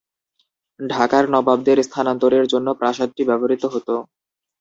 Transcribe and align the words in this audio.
ঢাকার 0.79 1.23
নবাবদের 1.33 1.77
স্থানান্তরের 1.83 2.45
জন্য 2.53 2.67
প্রাসাদটি 2.79 3.21
ব্যবহৃত 3.29 3.63
হতো। 3.73 3.95